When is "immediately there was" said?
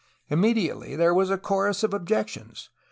0.29-1.29